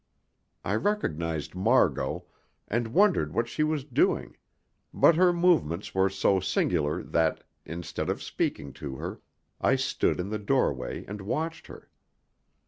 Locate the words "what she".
3.35-3.61